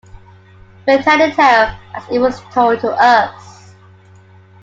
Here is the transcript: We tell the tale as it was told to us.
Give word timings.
We 0.87 0.97
tell 0.97 1.19
the 1.19 1.31
tale 1.35 1.77
as 1.93 2.09
it 2.09 2.17
was 2.17 2.41
told 2.51 2.79
to 2.79 2.89
us. 2.89 3.75